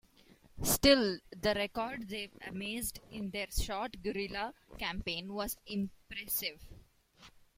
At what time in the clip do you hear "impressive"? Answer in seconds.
5.67-6.59